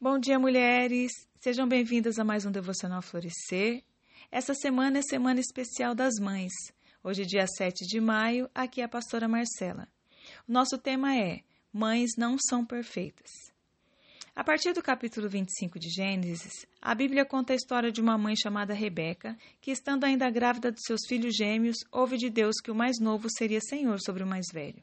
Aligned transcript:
Bom 0.00 0.18
dia, 0.18 0.38
mulheres! 0.38 1.12
Sejam 1.40 1.68
bem-vindas 1.68 2.18
a 2.18 2.24
mais 2.24 2.44
um 2.44 2.50
Devocional 2.50 3.00
Florescer. 3.00 3.82
Essa 4.30 4.52
semana 4.52 4.98
é 4.98 5.02
semana 5.02 5.40
especial 5.40 5.94
das 5.94 6.14
mães. 6.20 6.52
Hoje, 7.02 7.24
dia 7.24 7.46
7 7.46 7.86
de 7.86 8.00
maio, 8.00 8.50
aqui 8.52 8.80
é 8.80 8.84
a 8.84 8.88
pastora 8.88 9.28
Marcela. 9.28 9.88
O 10.48 10.52
nosso 10.52 10.76
tema 10.76 11.16
é 11.16 11.42
Mães 11.72 12.10
não 12.18 12.36
são 12.38 12.66
perfeitas. 12.66 13.30
A 14.34 14.42
partir 14.42 14.72
do 14.72 14.82
capítulo 14.82 15.28
25 15.28 15.78
de 15.78 15.88
Gênesis, 15.88 16.66
a 16.82 16.94
Bíblia 16.94 17.24
conta 17.24 17.52
a 17.52 17.56
história 17.56 17.92
de 17.92 18.00
uma 18.00 18.18
mãe 18.18 18.34
chamada 18.36 18.74
Rebeca, 18.74 19.38
que, 19.60 19.70
estando 19.70 20.04
ainda 20.04 20.28
grávida 20.28 20.72
dos 20.72 20.82
seus 20.84 21.00
filhos 21.06 21.36
gêmeos, 21.36 21.76
ouve 21.90 22.18
de 22.18 22.28
Deus 22.28 22.56
que 22.62 22.70
o 22.70 22.74
mais 22.74 22.98
novo 23.00 23.28
seria 23.30 23.60
senhor 23.60 24.00
sobre 24.00 24.24
o 24.24 24.26
mais 24.26 24.46
velho. 24.52 24.82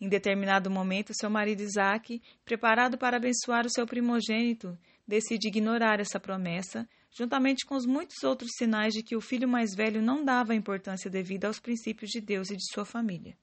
Em 0.00 0.08
determinado 0.08 0.70
momento, 0.70 1.12
seu 1.12 1.28
marido 1.28 1.60
Isaac, 1.60 2.22
preparado 2.44 2.96
para 2.96 3.16
abençoar 3.16 3.66
o 3.66 3.70
seu 3.70 3.86
primogênito, 3.86 4.78
decide 5.06 5.48
ignorar 5.48 5.98
essa 5.98 6.20
promessa, 6.20 6.88
juntamente 7.10 7.66
com 7.66 7.74
os 7.74 7.84
muitos 7.84 8.22
outros 8.22 8.52
sinais 8.56 8.94
de 8.94 9.02
que 9.02 9.16
o 9.16 9.20
filho 9.20 9.48
mais 9.48 9.74
velho 9.74 10.00
não 10.00 10.24
dava 10.24 10.52
a 10.52 10.56
importância 10.56 11.10
devida 11.10 11.48
aos 11.48 11.58
princípios 11.58 12.10
de 12.10 12.20
Deus 12.20 12.50
e 12.50 12.56
de 12.56 12.72
sua 12.72 12.84
família. 12.84 13.36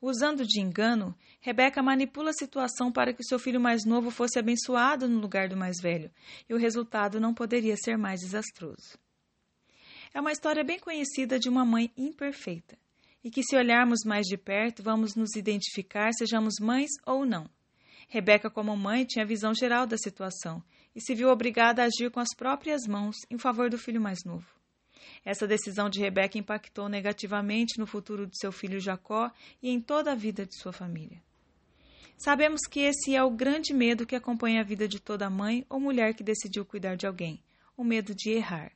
Usando 0.00 0.46
de 0.46 0.62
engano, 0.62 1.14
Rebeca 1.42 1.82
manipula 1.82 2.30
a 2.30 2.34
situação 2.34 2.90
para 2.90 3.12
que 3.12 3.20
o 3.20 3.26
seu 3.26 3.38
filho 3.38 3.60
mais 3.60 3.84
novo 3.84 4.10
fosse 4.10 4.38
abençoado 4.38 5.06
no 5.06 5.20
lugar 5.20 5.50
do 5.50 5.56
mais 5.58 5.76
velho, 5.78 6.10
e 6.48 6.54
o 6.54 6.56
resultado 6.56 7.20
não 7.20 7.34
poderia 7.34 7.76
ser 7.76 7.98
mais 7.98 8.20
desastroso. 8.20 8.98
É 10.14 10.20
uma 10.20 10.32
história 10.32 10.64
bem 10.64 10.78
conhecida 10.78 11.38
de 11.38 11.50
uma 11.50 11.66
mãe 11.66 11.92
imperfeita, 11.98 12.78
e 13.22 13.30
que, 13.30 13.42
se 13.42 13.56
olharmos 13.56 14.00
mais 14.04 14.26
de 14.26 14.36
perto, 14.36 14.82
vamos 14.82 15.14
nos 15.14 15.36
identificar, 15.36 16.10
sejamos 16.12 16.54
mães 16.60 16.90
ou 17.06 17.24
não. 17.26 17.48
Rebeca, 18.08 18.50
como 18.50 18.76
mãe, 18.76 19.04
tinha 19.04 19.24
visão 19.24 19.54
geral 19.54 19.86
da 19.86 19.96
situação 19.96 20.62
e 20.94 21.00
se 21.00 21.14
viu 21.14 21.28
obrigada 21.28 21.82
a 21.82 21.86
agir 21.86 22.10
com 22.10 22.18
as 22.18 22.34
próprias 22.36 22.86
mãos 22.86 23.16
em 23.30 23.38
favor 23.38 23.70
do 23.70 23.78
filho 23.78 24.00
mais 24.00 24.18
novo. 24.24 24.46
Essa 25.24 25.46
decisão 25.46 25.88
de 25.88 26.00
Rebeca 26.00 26.38
impactou 26.38 26.88
negativamente 26.88 27.78
no 27.78 27.86
futuro 27.86 28.26
de 28.26 28.38
seu 28.38 28.50
filho 28.50 28.80
Jacó 28.80 29.30
e 29.62 29.70
em 29.70 29.80
toda 29.80 30.12
a 30.12 30.16
vida 30.16 30.44
de 30.44 30.56
sua 30.56 30.72
família. 30.72 31.22
Sabemos 32.18 32.60
que 32.68 32.80
esse 32.80 33.14
é 33.14 33.22
o 33.22 33.30
grande 33.30 33.72
medo 33.72 34.06
que 34.06 34.16
acompanha 34.16 34.60
a 34.60 34.64
vida 34.64 34.86
de 34.86 35.00
toda 35.00 35.30
mãe 35.30 35.64
ou 35.70 35.80
mulher 35.80 36.14
que 36.14 36.22
decidiu 36.22 36.64
cuidar 36.64 36.96
de 36.96 37.06
alguém: 37.06 37.42
o 37.76 37.84
medo 37.84 38.14
de 38.14 38.30
errar. 38.30 38.72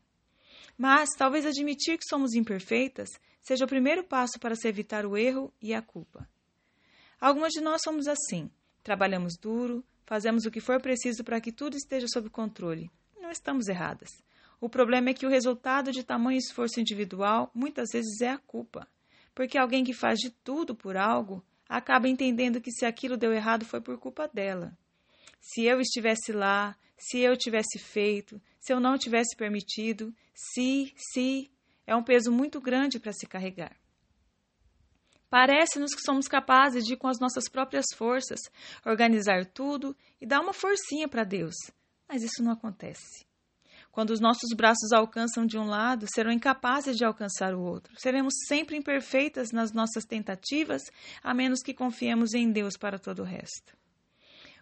Mas 0.76 1.10
talvez 1.16 1.46
admitir 1.46 1.98
que 1.98 2.08
somos 2.08 2.34
imperfeitas 2.34 3.08
seja 3.40 3.64
o 3.64 3.68
primeiro 3.68 4.02
passo 4.02 4.38
para 4.40 4.56
se 4.56 4.66
evitar 4.66 5.06
o 5.06 5.16
erro 5.16 5.52
e 5.60 5.74
a 5.74 5.82
culpa. 5.82 6.28
Algumas 7.20 7.52
de 7.52 7.60
nós 7.60 7.82
somos 7.82 8.08
assim: 8.08 8.50
trabalhamos 8.82 9.34
duro, 9.40 9.84
fazemos 10.04 10.44
o 10.44 10.50
que 10.50 10.60
for 10.60 10.80
preciso 10.80 11.22
para 11.22 11.40
que 11.40 11.52
tudo 11.52 11.76
esteja 11.76 12.06
sob 12.08 12.28
controle. 12.28 12.90
Não 13.20 13.30
estamos 13.30 13.68
erradas. 13.68 14.10
O 14.60 14.68
problema 14.68 15.10
é 15.10 15.14
que 15.14 15.26
o 15.26 15.30
resultado 15.30 15.92
de 15.92 16.02
tamanho 16.02 16.38
esforço 16.38 16.80
individual 16.80 17.50
muitas 17.54 17.90
vezes 17.92 18.20
é 18.20 18.30
a 18.30 18.38
culpa, 18.38 18.88
porque 19.34 19.58
alguém 19.58 19.84
que 19.84 19.92
faz 19.92 20.18
de 20.18 20.30
tudo 20.30 20.74
por 20.74 20.96
algo 20.96 21.44
acaba 21.68 22.08
entendendo 22.08 22.60
que 22.60 22.70
se 22.70 22.84
aquilo 22.84 23.16
deu 23.16 23.32
errado 23.32 23.64
foi 23.64 23.80
por 23.80 23.98
culpa 23.98 24.28
dela. 24.28 24.76
Se 25.40 25.64
eu 25.64 25.80
estivesse 25.80 26.32
lá, 26.32 26.76
se 27.08 27.18
eu 27.18 27.36
tivesse 27.36 27.78
feito, 27.78 28.40
se 28.58 28.72
eu 28.72 28.80
não 28.80 28.96
tivesse 28.96 29.36
permitido, 29.36 30.14
se, 30.34 30.92
se, 30.96 31.50
é 31.86 31.94
um 31.94 32.02
peso 32.02 32.32
muito 32.32 32.60
grande 32.60 32.98
para 32.98 33.12
se 33.12 33.26
carregar. 33.26 33.76
Parece-nos 35.28 35.94
que 35.94 36.00
somos 36.00 36.26
capazes 36.26 36.84
de, 36.84 36.96
com 36.96 37.08
as 37.08 37.18
nossas 37.18 37.48
próprias 37.48 37.86
forças, 37.94 38.40
organizar 38.86 39.44
tudo 39.44 39.94
e 40.18 40.26
dar 40.26 40.40
uma 40.40 40.54
forcinha 40.54 41.06
para 41.06 41.24
Deus, 41.24 41.54
mas 42.08 42.22
isso 42.22 42.42
não 42.42 42.52
acontece. 42.52 43.26
Quando 43.92 44.10
os 44.10 44.20
nossos 44.20 44.54
braços 44.56 44.90
alcançam 44.92 45.44
de 45.44 45.58
um 45.58 45.66
lado, 45.66 46.06
serão 46.12 46.32
incapazes 46.32 46.96
de 46.96 47.04
alcançar 47.04 47.54
o 47.54 47.60
outro. 47.60 47.94
Seremos 47.98 48.32
sempre 48.48 48.76
imperfeitas 48.76 49.52
nas 49.52 49.72
nossas 49.72 50.04
tentativas, 50.04 50.82
a 51.22 51.34
menos 51.34 51.60
que 51.62 51.74
confiemos 51.74 52.32
em 52.32 52.50
Deus 52.50 52.76
para 52.76 52.98
todo 52.98 53.20
o 53.20 53.24
resto. 53.24 53.76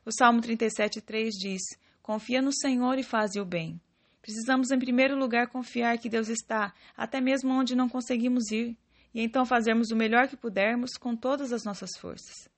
O 0.05 0.11
Salmo 0.11 0.41
37,3 0.41 1.31
diz: 1.39 1.62
Confia 2.03 2.43
no 2.43 2.53
Senhor 2.53 2.99
e 2.99 3.03
faze 3.03 3.41
o 3.41 3.45
bem. 3.45 3.81
Precisamos, 4.21 4.71
em 4.71 4.79
primeiro 4.79 5.17
lugar, 5.17 5.49
confiar 5.49 5.97
que 5.99 6.09
Deus 6.09 6.29
está, 6.29 6.75
até 6.97 7.21
mesmo 7.21 7.53
onde 7.53 7.75
não 7.75 7.89
conseguimos 7.89 8.51
ir, 8.51 8.77
e 9.15 9.21
então 9.21 9.47
fazermos 9.47 9.91
o 9.91 9.97
melhor 9.97 10.29
que 10.29 10.37
pudermos 10.37 10.93
com 10.99 11.17
todas 11.17 11.53
as 11.53 11.65
nossas 11.65 11.91
forças. 11.99 12.49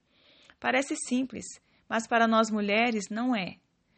Parece 0.58 0.94
simples, 1.08 1.44
mas 1.88 2.06
para 2.06 2.26
nós 2.26 2.50
mulheres 2.50 3.04
não 3.10 3.34
é. 3.34 3.56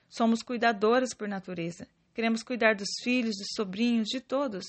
Somos 0.08 0.42
cuidadoras 0.42 1.14
por 1.14 1.28
natureza 1.28 1.86
Queremos 2.16 2.42
cuidar 2.42 2.74
dos 2.74 2.88
filhos, 3.02 3.36
dos 3.36 3.48
sobrinhos, 3.54 4.08
de 4.08 4.22
todos. 4.22 4.64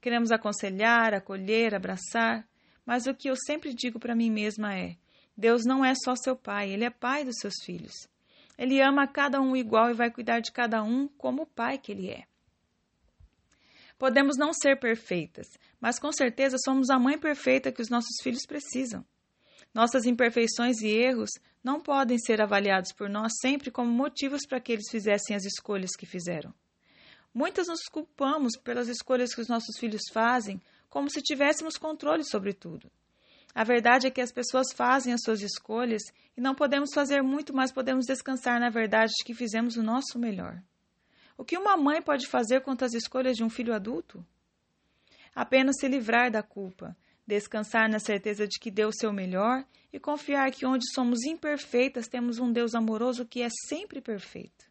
Queremos 0.00 0.32
aconselhar, 0.32 1.12
acolher, 1.12 1.74
abraçar. 1.74 2.48
Mas 2.86 3.06
o 3.06 3.12
que 3.12 3.28
eu 3.28 3.34
sempre 3.36 3.74
digo 3.74 4.00
para 4.00 4.14
mim 4.14 4.30
mesma 4.30 4.74
é: 4.74 4.96
Deus 5.36 5.66
não 5.66 5.84
é 5.84 5.92
só 5.94 6.16
seu 6.16 6.34
pai, 6.34 6.70
ele 6.70 6.86
é 6.86 6.90
pai 6.90 7.22
dos 7.22 7.36
seus 7.38 7.52
filhos. 7.62 7.92
Ele 8.58 8.80
ama 8.80 9.06
cada 9.06 9.40
um 9.40 9.56
igual 9.56 9.90
e 9.90 9.94
vai 9.94 10.10
cuidar 10.10 10.40
de 10.40 10.52
cada 10.52 10.82
um 10.82 11.08
como 11.08 11.42
o 11.42 11.46
pai 11.46 11.78
que 11.78 11.92
ele 11.92 12.10
é. 12.10 12.24
Podemos 13.98 14.36
não 14.36 14.52
ser 14.52 14.78
perfeitas, 14.78 15.46
mas 15.80 15.98
com 15.98 16.12
certeza 16.12 16.56
somos 16.62 16.90
a 16.90 16.98
mãe 16.98 17.18
perfeita 17.18 17.72
que 17.72 17.80
os 17.80 17.88
nossos 17.88 18.16
filhos 18.22 18.44
precisam. 18.46 19.04
Nossas 19.72 20.04
imperfeições 20.04 20.80
e 20.80 20.88
erros 20.88 21.30
não 21.62 21.80
podem 21.80 22.18
ser 22.18 22.40
avaliados 22.40 22.92
por 22.92 23.08
nós 23.08 23.32
sempre 23.40 23.70
como 23.70 23.90
motivos 23.90 24.46
para 24.46 24.60
que 24.60 24.72
eles 24.72 24.90
fizessem 24.90 25.34
as 25.34 25.44
escolhas 25.44 25.96
que 25.96 26.06
fizeram. 26.06 26.54
Muitas 27.32 27.68
nos 27.68 27.82
culpamos 27.90 28.56
pelas 28.56 28.88
escolhas 28.88 29.34
que 29.34 29.40
os 29.40 29.48
nossos 29.48 29.78
filhos 29.78 30.02
fazem, 30.12 30.60
como 30.88 31.10
se 31.10 31.20
tivéssemos 31.20 31.76
controle 31.76 32.24
sobre 32.24 32.54
tudo. 32.54 32.90
A 33.56 33.64
verdade 33.64 34.06
é 34.06 34.10
que 34.10 34.20
as 34.20 34.30
pessoas 34.30 34.66
fazem 34.74 35.14
as 35.14 35.22
suas 35.22 35.40
escolhas 35.40 36.02
e 36.36 36.42
não 36.42 36.54
podemos 36.54 36.90
fazer 36.92 37.22
muito, 37.22 37.54
mas 37.54 37.72
podemos 37.72 38.04
descansar 38.04 38.60
na 38.60 38.68
verdade 38.68 39.14
de 39.16 39.24
que 39.24 39.32
fizemos 39.32 39.78
o 39.78 39.82
nosso 39.82 40.18
melhor. 40.18 40.62
O 41.38 41.42
que 41.42 41.56
uma 41.56 41.74
mãe 41.74 42.02
pode 42.02 42.26
fazer 42.26 42.60
quanto 42.60 42.84
às 42.84 42.92
escolhas 42.92 43.34
de 43.34 43.42
um 43.42 43.48
filho 43.48 43.72
adulto? 43.72 44.22
Apenas 45.34 45.76
se 45.80 45.88
livrar 45.88 46.30
da 46.30 46.42
culpa, 46.42 46.94
descansar 47.26 47.88
na 47.88 47.98
certeza 47.98 48.46
de 48.46 48.58
que 48.58 48.70
deu 48.70 48.88
o 48.88 48.94
seu 48.94 49.10
melhor 49.10 49.64
e 49.90 49.98
confiar 49.98 50.50
que 50.50 50.66
onde 50.66 50.84
somos 50.92 51.24
imperfeitas 51.24 52.08
temos 52.08 52.38
um 52.38 52.52
Deus 52.52 52.74
amoroso 52.74 53.24
que 53.24 53.40
é 53.40 53.48
sempre 53.68 54.02
perfeito. 54.02 54.66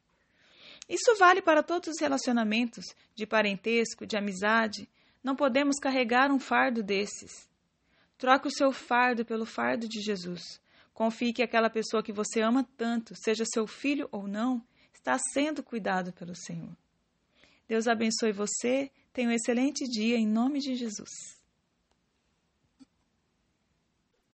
Isso 0.87 1.15
vale 1.17 1.41
para 1.41 1.63
todos 1.63 1.89
os 1.89 1.99
relacionamentos, 1.99 2.85
de 3.15 3.25
parentesco, 3.25 4.05
de 4.05 4.15
amizade. 4.15 4.87
Não 5.23 5.35
podemos 5.35 5.79
carregar 5.79 6.31
um 6.31 6.37
fardo 6.37 6.83
desses. 6.83 7.49
Troque 8.17 8.47
o 8.47 8.51
seu 8.51 8.71
fardo 8.71 9.25
pelo 9.25 9.45
fardo 9.45 9.87
de 9.87 10.01
Jesus. 10.01 10.61
Confie 10.93 11.33
que 11.33 11.43
aquela 11.43 11.69
pessoa 11.69 12.01
que 12.01 12.13
você 12.13 12.41
ama 12.41 12.65
tanto, 12.77 13.13
seja 13.15 13.43
seu 13.45 13.67
filho 13.67 14.07
ou 14.11 14.27
não, 14.27 14.65
está 14.93 15.17
sendo 15.33 15.61
cuidado 15.61 16.13
pelo 16.13 16.33
Senhor. 16.35 16.75
Deus 17.67 17.87
abençoe 17.87 18.31
você. 18.31 18.89
Tenha 19.11 19.29
um 19.29 19.33
excelente 19.33 19.85
dia 19.85 20.17
em 20.17 20.27
nome 20.27 20.59
de 20.59 20.75
Jesus. 20.75 21.09